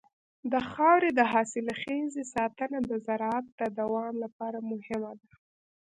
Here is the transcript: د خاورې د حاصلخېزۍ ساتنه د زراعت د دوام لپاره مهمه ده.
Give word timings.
د 0.51 0.53
خاورې 0.69 1.09
د 1.19 1.21
حاصلخېزۍ 1.31 2.23
ساتنه 2.35 2.79
د 2.89 2.91
زراعت 3.05 3.45
د 3.59 3.61
دوام 3.79 4.13
لپاره 4.23 4.57
مهمه 4.69 5.11
ده. 5.21 5.31